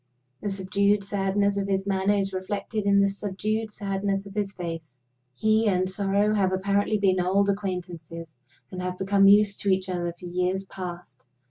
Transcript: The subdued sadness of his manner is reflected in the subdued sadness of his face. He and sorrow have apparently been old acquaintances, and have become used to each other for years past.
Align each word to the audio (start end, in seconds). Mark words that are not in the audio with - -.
The 0.41 0.49
subdued 0.49 1.03
sadness 1.03 1.57
of 1.57 1.67
his 1.67 1.85
manner 1.85 2.15
is 2.15 2.33
reflected 2.33 2.87
in 2.87 2.99
the 3.01 3.07
subdued 3.07 3.69
sadness 3.69 4.25
of 4.25 4.33
his 4.33 4.51
face. 4.51 4.99
He 5.35 5.67
and 5.67 5.87
sorrow 5.87 6.33
have 6.33 6.51
apparently 6.51 6.97
been 6.97 7.19
old 7.19 7.49
acquaintances, 7.49 8.35
and 8.71 8.81
have 8.81 8.97
become 8.97 9.27
used 9.27 9.61
to 9.61 9.69
each 9.69 9.89
other 9.89 10.11
for 10.19 10.25
years 10.25 10.63
past. 10.63 11.23